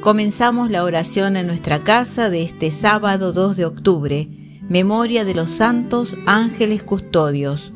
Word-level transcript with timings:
Comenzamos 0.00 0.70
la 0.70 0.82
oración 0.82 1.36
en 1.36 1.46
nuestra 1.46 1.80
casa 1.80 2.30
de 2.30 2.42
este 2.42 2.70
sábado 2.70 3.34
2 3.34 3.58
de 3.58 3.66
octubre, 3.66 4.28
memoria 4.62 5.26
de 5.26 5.34
los 5.34 5.50
santos 5.50 6.16
ángeles 6.24 6.84
custodios. 6.84 7.74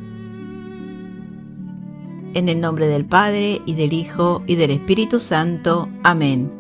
En 2.32 2.48
el 2.48 2.62
nombre 2.62 2.88
del 2.88 3.04
Padre 3.04 3.60
y 3.66 3.74
del 3.74 3.92
Hijo 3.92 4.42
y 4.46 4.56
del 4.56 4.70
Espíritu 4.70 5.20
Santo. 5.20 5.90
Amén. 6.02 6.50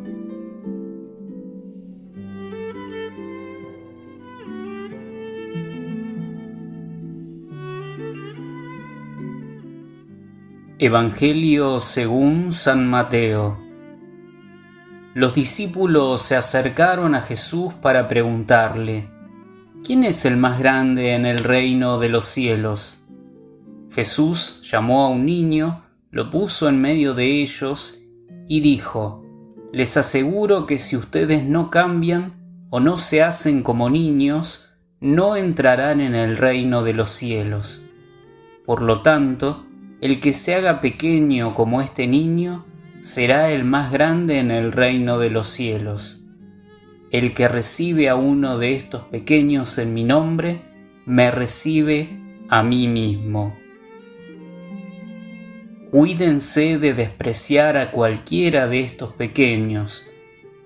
Evangelio 10.78 11.80
según 11.80 12.52
San 12.52 12.86
Mateo 12.86 13.63
los 15.14 15.32
discípulos 15.32 16.22
se 16.22 16.34
acercaron 16.34 17.14
a 17.14 17.20
Jesús 17.20 17.72
para 17.74 18.08
preguntarle, 18.08 19.08
¿quién 19.84 20.02
es 20.02 20.24
el 20.24 20.36
más 20.36 20.58
grande 20.58 21.14
en 21.14 21.24
el 21.24 21.44
reino 21.44 22.00
de 22.00 22.08
los 22.08 22.24
cielos? 22.24 23.04
Jesús 23.92 24.68
llamó 24.68 25.04
a 25.04 25.08
un 25.08 25.24
niño, 25.24 25.84
lo 26.10 26.30
puso 26.30 26.68
en 26.68 26.80
medio 26.80 27.14
de 27.14 27.42
ellos 27.42 28.04
y 28.48 28.60
dijo, 28.60 29.24
Les 29.72 29.96
aseguro 29.96 30.66
que 30.66 30.80
si 30.80 30.96
ustedes 30.96 31.44
no 31.44 31.70
cambian 31.70 32.66
o 32.70 32.80
no 32.80 32.98
se 32.98 33.22
hacen 33.22 33.62
como 33.62 33.90
niños, 33.90 34.76
no 34.98 35.36
entrarán 35.36 36.00
en 36.00 36.16
el 36.16 36.36
reino 36.36 36.82
de 36.82 36.92
los 36.92 37.10
cielos. 37.10 37.86
Por 38.66 38.82
lo 38.82 39.02
tanto, 39.02 39.64
el 40.00 40.20
que 40.20 40.32
se 40.32 40.56
haga 40.56 40.80
pequeño 40.80 41.54
como 41.54 41.82
este 41.82 42.08
niño, 42.08 42.64
será 43.04 43.50
el 43.50 43.64
más 43.64 43.92
grande 43.92 44.38
en 44.38 44.50
el 44.50 44.72
reino 44.72 45.18
de 45.18 45.28
los 45.28 45.50
cielos. 45.50 46.22
El 47.10 47.34
que 47.34 47.48
recibe 47.48 48.08
a 48.08 48.16
uno 48.16 48.56
de 48.56 48.76
estos 48.76 49.02
pequeños 49.08 49.76
en 49.76 49.92
mi 49.92 50.04
nombre, 50.04 50.62
me 51.04 51.30
recibe 51.30 52.18
a 52.48 52.62
mí 52.62 52.88
mismo. 52.88 53.54
Cuídense 55.90 56.78
de 56.78 56.94
despreciar 56.94 57.76
a 57.76 57.90
cualquiera 57.90 58.68
de 58.68 58.80
estos 58.80 59.12
pequeños, 59.12 60.08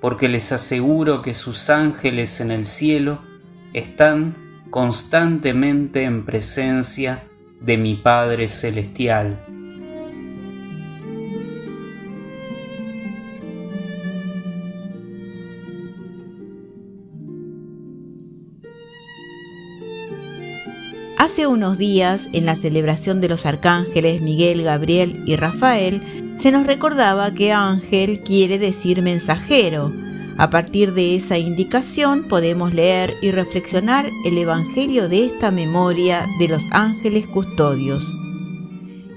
porque 0.01 0.29
les 0.29 0.53
aseguro 0.53 1.23
que 1.23 1.35
sus 1.35 1.69
ángeles 1.71 2.41
en 2.41 2.53
el 2.53 2.67
cielo 2.67 3.19
están 3.73 4.37
constantemente 4.71 6.05
en 6.05 6.25
presencia 6.25 7.25
de 7.61 7.79
mi 7.79 7.97
Padre 7.97 8.47
Celestial. 8.47 9.58
Hace 21.19 21.49
unos 21.49 21.79
días, 21.79 22.29
en 22.33 22.47
la 22.47 22.55
celebración 22.55 23.21
de 23.21 23.29
los 23.29 23.45
arcángeles 23.45 24.23
Miguel, 24.23 24.63
Gabriel 24.63 25.25
y 25.27 25.35
Rafael, 25.35 26.37
se 26.39 26.53
nos 26.53 26.65
recordaba 26.65 27.35
que 27.35 27.53
ángel 27.53 28.23
quiere 28.23 28.61
decir 28.61 29.03
mensajero. 29.03 29.93
A 30.37 30.49
partir 30.49 30.95
de 30.95 31.17
esa 31.17 31.37
indicación 31.37 32.29
podemos 32.29 32.73
leer 32.73 33.15
y 33.21 33.33
reflexionar 33.33 34.09
el 34.25 34.39
Evangelio 34.39 35.09
de 35.09 35.25
esta 35.25 35.51
memoria 35.51 36.25
de 36.39 36.47
los 36.47 36.63
ángeles 36.71 37.27
custodios. 37.27 38.07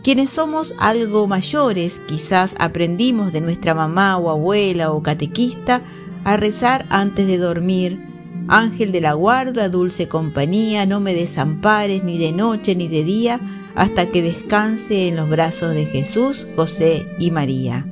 Quienes 0.04 0.32
somos 0.32 0.74
algo 0.80 1.28
mayores, 1.28 2.02
quizás 2.08 2.56
aprendimos 2.58 3.32
de 3.32 3.42
nuestra 3.42 3.76
mamá 3.76 4.18
o 4.18 4.32
abuela 4.32 4.92
o 4.92 5.04
catequista 5.04 5.84
a 6.24 6.36
rezar 6.36 6.88
antes 6.90 7.28
de 7.28 7.38
dormir 7.38 8.11
Ángel 8.48 8.92
de 8.92 9.02
la 9.02 9.14
guarda, 9.14 9.70
dulce 9.70 10.08
compañía, 10.08 10.86
no 10.86 11.00
me 11.00 11.14
desampares 11.14 12.04
ni 12.04 12.18
de 12.18 12.32
noche 12.32 12.76
ni 12.76 12.88
de 12.88 13.04
día, 13.04 13.40
hasta 13.76 14.08
que 14.08 14.22
descanse 14.22 15.08
en 15.08 15.16
los 15.16 15.30
brazos 15.30 15.74
de 15.74 15.86
Jesús, 15.86 16.46
José 16.56 17.06
y 17.20 17.32
María. 17.32 17.86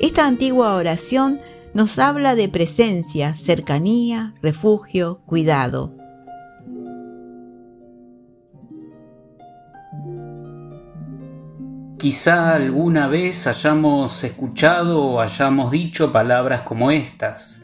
Esta 0.00 0.26
antigua 0.26 0.74
oración 0.74 1.40
nos 1.74 1.98
habla 1.98 2.34
de 2.34 2.48
presencia, 2.48 3.36
cercanía, 3.36 4.34
refugio, 4.40 5.20
cuidado. 5.26 5.94
Quizá 11.98 12.54
alguna 12.54 13.06
vez 13.06 13.46
hayamos 13.46 14.24
escuchado 14.24 15.02
o 15.02 15.20
hayamos 15.20 15.70
dicho 15.70 16.12
palabras 16.12 16.62
como 16.62 16.90
estas. 16.90 17.62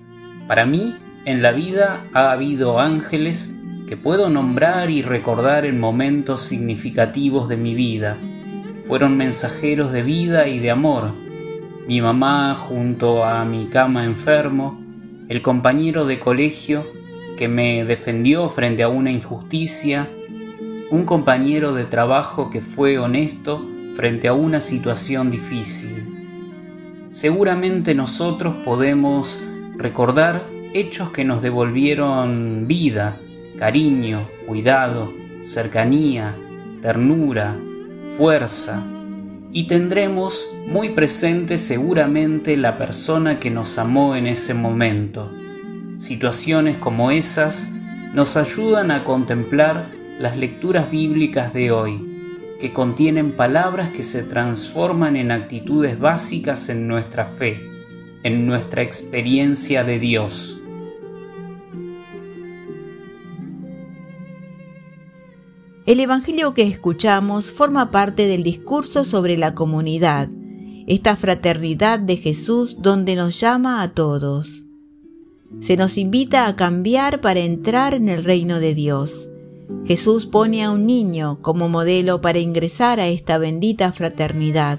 Para 0.49 0.65
mí, 0.65 0.97
en 1.25 1.43
la 1.43 1.53
vida 1.53 2.07
ha 2.13 2.33
habido 2.33 2.81
ángeles 2.81 3.55
que 3.87 3.97
puedo 3.97 4.31
nombrar 4.31 4.91
y 4.91 5.03
recordar 5.03 5.67
en 5.67 5.79
momentos 5.79 6.43
significativos 6.43 7.49
de 7.49 7.57
mi 7.57 7.75
vida. 7.75 8.17
Fueron 8.87 9.17
mensajeros 9.17 9.93
de 9.93 10.03
vida 10.03 10.49
y 10.49 10.59
de 10.61 10.71
amor. 10.71 11.13
Mi 11.87 12.01
mamá 12.01 12.55
junto 12.55 13.25
a 13.25 13.45
mi 13.45 13.67
cama 13.67 14.05
enfermo, 14.05 14.81
el 15.29 15.43
compañero 15.43 16.07
de 16.07 16.21
colegio 16.21 16.87
que 17.37 17.49
me 17.49 17.85
defendió 17.85 18.49
frente 18.49 18.83
a 18.83 18.89
una 18.89 19.11
injusticia, 19.11 20.09
un 20.91 21.05
compañero 21.05 21.75
de 21.75 21.85
trabajo 21.85 22.51
que 22.51 22.61
fue 22.61 22.99
honesto 22.99 23.67
frente 23.95 24.29
a 24.29 24.33
una 24.33 24.61
situación 24.61 25.31
difícil. 25.31 27.09
Seguramente 27.11 27.95
nosotros 27.95 28.55
podemos 28.65 29.43
recordar 29.77 30.60
hechos 30.75 31.11
que 31.11 31.25
nos 31.25 31.43
devolvieron 31.43 32.67
vida, 32.67 33.19
cariño, 33.59 34.29
cuidado, 34.47 35.13
cercanía, 35.43 36.35
ternura, 36.81 37.57
fuerza, 38.17 38.85
y 39.53 39.65
tendremos 39.67 40.49
muy 40.67 40.91
presente 40.91 41.59
seguramente 41.59 42.57
la 42.57 42.79
persona 42.79 43.41
que 43.41 43.51
nos 43.51 43.79
amó 43.79 44.15
en 44.15 44.27
ese 44.27 44.55
momento. 44.55 45.33
Situaciones 45.99 46.79
como 46.79 47.11
esas 47.11 47.73
nos 48.15 48.37
ayudan 48.37 48.91
a 48.91 49.05
contemplar 49.05 49.91
las 50.19 50.37
lecturas 50.37 50.91
bíblicas 50.91 51.53
de 51.53 51.73
hoy, 51.73 52.07
que 52.61 52.73
contienen 52.73 53.33
palabras 53.33 53.91
que 53.91 54.03
se 54.03 54.23
transforman 54.23 55.17
en 55.17 55.33
actitudes 55.33 55.99
básicas 55.99 56.69
en 56.69 56.87
nuestra 56.87 57.27
fe, 57.27 57.61
en 58.23 58.47
nuestra 58.47 58.83
experiencia 58.83 59.83
de 59.83 59.99
Dios. 59.99 60.60
El 65.91 65.99
Evangelio 65.99 66.55
que 66.55 66.63
escuchamos 66.63 67.51
forma 67.51 67.91
parte 67.91 68.29
del 68.29 68.45
discurso 68.45 69.05
sobre 69.05 69.37
la 69.37 69.57
comunidad, 69.57 70.29
esta 70.87 71.17
fraternidad 71.17 71.99
de 71.99 72.17
Jesús 72.17 72.77
donde 72.79 73.17
nos 73.17 73.41
llama 73.41 73.83
a 73.83 73.89
todos. 73.89 74.63
Se 75.59 75.77
nos 75.77 75.99
invita 75.99 76.47
a 76.47 76.55
cambiar 76.55 77.21
para 77.21 77.41
entrar 77.41 77.95
en 77.95 78.09
el 78.09 78.23
reino 78.23 78.61
de 78.61 78.73
Dios. 78.73 79.29
Jesús 79.85 80.27
pone 80.29 80.63
a 80.63 80.71
un 80.71 80.87
niño 80.87 81.41
como 81.43 81.69
modelo 81.69 82.21
para 82.21 82.39
ingresar 82.39 83.01
a 83.01 83.09
esta 83.09 83.39
bendita 83.39 83.91
fraternidad. 83.91 84.79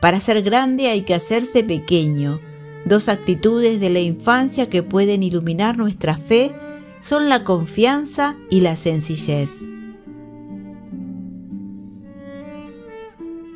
Para 0.00 0.18
ser 0.18 0.42
grande 0.42 0.88
hay 0.88 1.02
que 1.02 1.14
hacerse 1.14 1.62
pequeño. 1.62 2.40
Dos 2.86 3.08
actitudes 3.08 3.78
de 3.78 3.90
la 3.90 4.00
infancia 4.00 4.68
que 4.68 4.82
pueden 4.82 5.22
iluminar 5.22 5.78
nuestra 5.78 6.16
fe 6.16 6.52
son 7.00 7.28
la 7.28 7.44
confianza 7.44 8.36
y 8.50 8.62
la 8.62 8.74
sencillez. 8.74 9.48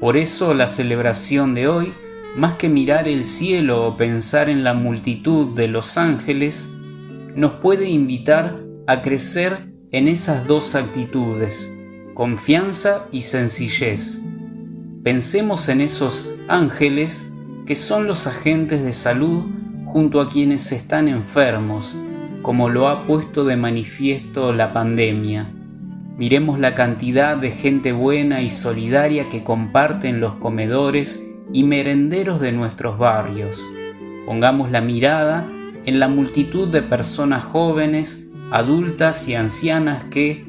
Por 0.00 0.16
eso 0.16 0.54
la 0.54 0.68
celebración 0.68 1.54
de 1.54 1.66
hoy, 1.66 1.92
más 2.36 2.54
que 2.54 2.68
mirar 2.68 3.08
el 3.08 3.24
cielo 3.24 3.84
o 3.84 3.96
pensar 3.96 4.48
en 4.48 4.62
la 4.62 4.74
multitud 4.74 5.56
de 5.56 5.66
los 5.66 5.98
ángeles, 5.98 6.72
nos 7.34 7.54
puede 7.54 7.88
invitar 7.88 8.60
a 8.86 9.02
crecer 9.02 9.72
en 9.90 10.06
esas 10.06 10.46
dos 10.46 10.76
actitudes, 10.76 11.76
confianza 12.14 13.06
y 13.10 13.22
sencillez. 13.22 14.22
Pensemos 15.02 15.68
en 15.68 15.80
esos 15.80 16.38
ángeles 16.46 17.34
que 17.66 17.74
son 17.74 18.06
los 18.06 18.26
agentes 18.26 18.84
de 18.84 18.92
salud 18.92 19.44
junto 19.86 20.20
a 20.20 20.28
quienes 20.28 20.70
están 20.70 21.08
enfermos, 21.08 21.96
como 22.42 22.68
lo 22.68 22.88
ha 22.88 23.04
puesto 23.04 23.44
de 23.44 23.56
manifiesto 23.56 24.52
la 24.52 24.72
pandemia. 24.72 25.57
Miremos 26.18 26.58
la 26.58 26.74
cantidad 26.74 27.36
de 27.36 27.52
gente 27.52 27.92
buena 27.92 28.42
y 28.42 28.50
solidaria 28.50 29.30
que 29.30 29.44
comparten 29.44 30.18
los 30.18 30.34
comedores 30.34 31.24
y 31.52 31.62
merenderos 31.62 32.40
de 32.40 32.50
nuestros 32.50 32.98
barrios. 32.98 33.64
Pongamos 34.26 34.72
la 34.72 34.80
mirada 34.80 35.48
en 35.84 36.00
la 36.00 36.08
multitud 36.08 36.66
de 36.66 36.82
personas 36.82 37.44
jóvenes, 37.44 38.28
adultas 38.50 39.28
y 39.28 39.36
ancianas 39.36 40.06
que, 40.06 40.44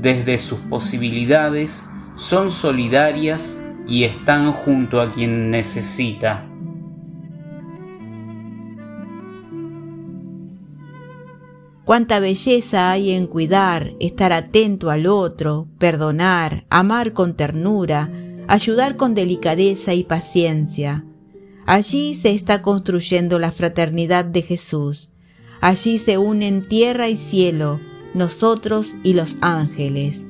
desde 0.00 0.38
sus 0.38 0.60
posibilidades, 0.60 1.86
son 2.14 2.50
solidarias 2.50 3.62
y 3.86 4.04
están 4.04 4.50
junto 4.52 5.02
a 5.02 5.12
quien 5.12 5.50
necesita. 5.50 6.46
Cuánta 11.92 12.20
belleza 12.20 12.90
hay 12.90 13.10
en 13.10 13.26
cuidar, 13.26 13.92
estar 14.00 14.32
atento 14.32 14.88
al 14.88 15.06
otro, 15.06 15.68
perdonar, 15.76 16.64
amar 16.70 17.12
con 17.12 17.36
ternura, 17.36 18.10
ayudar 18.48 18.96
con 18.96 19.14
delicadeza 19.14 19.92
y 19.92 20.02
paciencia. 20.02 21.04
Allí 21.66 22.14
se 22.14 22.30
está 22.30 22.62
construyendo 22.62 23.38
la 23.38 23.52
fraternidad 23.52 24.24
de 24.24 24.40
Jesús. 24.40 25.10
Allí 25.60 25.98
se 25.98 26.16
unen 26.16 26.66
tierra 26.66 27.10
y 27.10 27.18
cielo, 27.18 27.78
nosotros 28.14 28.86
y 29.02 29.12
los 29.12 29.36
ángeles. 29.42 30.22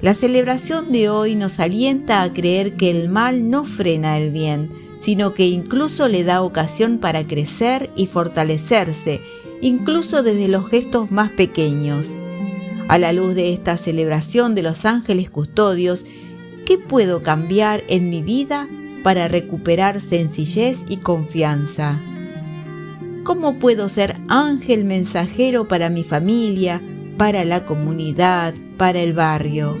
La 0.00 0.14
celebración 0.14 0.92
de 0.92 1.10
hoy 1.10 1.34
nos 1.34 1.60
alienta 1.60 2.22
a 2.22 2.32
creer 2.32 2.76
que 2.76 2.90
el 2.90 3.10
mal 3.10 3.50
no 3.50 3.64
frena 3.64 4.16
el 4.16 4.30
bien, 4.30 4.70
sino 5.00 5.34
que 5.34 5.46
incluso 5.46 6.08
le 6.08 6.24
da 6.24 6.40
ocasión 6.40 7.00
para 7.00 7.26
crecer 7.26 7.90
y 7.96 8.06
fortalecerse 8.06 9.20
incluso 9.64 10.22
desde 10.22 10.46
los 10.46 10.68
gestos 10.68 11.10
más 11.10 11.30
pequeños. 11.30 12.06
A 12.86 12.98
la 12.98 13.14
luz 13.14 13.34
de 13.34 13.54
esta 13.54 13.78
celebración 13.78 14.54
de 14.54 14.62
los 14.62 14.84
ángeles 14.84 15.30
custodios, 15.30 16.04
¿qué 16.66 16.76
puedo 16.76 17.22
cambiar 17.22 17.82
en 17.88 18.10
mi 18.10 18.20
vida 18.20 18.68
para 19.02 19.26
recuperar 19.26 20.02
sencillez 20.02 20.84
y 20.86 20.98
confianza? 20.98 21.98
¿Cómo 23.24 23.58
puedo 23.58 23.88
ser 23.88 24.16
ángel 24.28 24.84
mensajero 24.84 25.66
para 25.66 25.88
mi 25.88 26.04
familia, 26.04 26.82
para 27.16 27.46
la 27.46 27.64
comunidad, 27.64 28.52
para 28.76 29.00
el 29.00 29.14
barrio? 29.14 29.80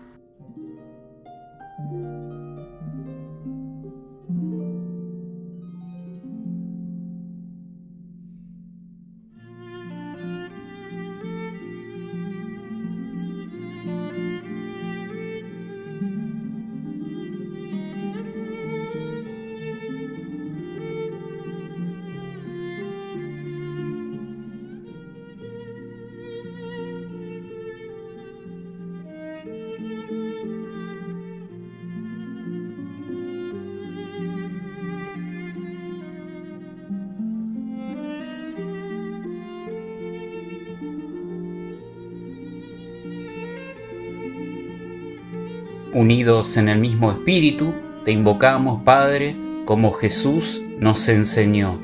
Unidos 45.93 46.55
en 46.55 46.69
el 46.69 46.79
mismo 46.79 47.11
espíritu, 47.11 47.73
te 48.05 48.13
invocamos, 48.13 48.81
Padre, 48.83 49.35
como 49.65 49.91
Jesús 49.91 50.61
nos 50.79 51.05
enseñó. 51.09 51.81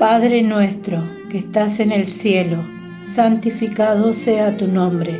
Padre 0.00 0.42
nuestro, 0.42 1.00
que 1.30 1.38
estás 1.38 1.78
en 1.78 1.92
el 1.92 2.06
cielo, 2.06 2.56
santificado 3.08 4.14
sea 4.14 4.56
tu 4.56 4.66
nombre. 4.66 5.12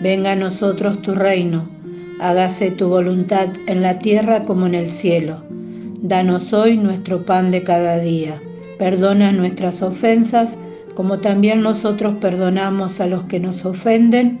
Venga 0.00 0.32
a 0.32 0.36
nosotros 0.36 1.00
tu 1.00 1.14
reino. 1.14 1.68
Hágase 2.18 2.72
tu 2.72 2.88
voluntad 2.88 3.50
en 3.68 3.82
la 3.82 4.00
tierra 4.00 4.44
como 4.46 4.66
en 4.66 4.74
el 4.74 4.88
cielo. 4.88 5.44
Danos 6.02 6.52
hoy 6.52 6.76
nuestro 6.76 7.24
pan 7.24 7.52
de 7.52 7.62
cada 7.62 8.00
día. 8.00 8.42
Perdona 8.80 9.30
nuestras 9.30 9.80
ofensas, 9.80 10.58
como 10.96 11.20
también 11.20 11.62
nosotros 11.62 12.16
perdonamos 12.20 13.00
a 13.00 13.06
los 13.06 13.24
que 13.24 13.38
nos 13.38 13.64
ofenden 13.64 14.40